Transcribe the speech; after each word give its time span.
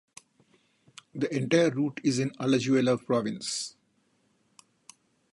The 1.13 1.31
entire 1.31 1.69
route 1.69 2.01
is 2.03 2.17
in 2.17 2.31
Alajuela 2.39 2.97
province. 3.05 3.75